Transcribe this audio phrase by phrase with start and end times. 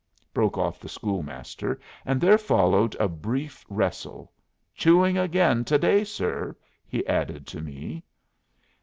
[0.33, 4.31] broke off the schoolmaster, and there followed a brief wrestle.
[4.73, 6.55] "Chewing again to day, sir,"
[6.87, 8.03] he added to me.